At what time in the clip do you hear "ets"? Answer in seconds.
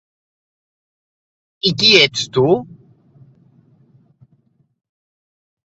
1.99-2.23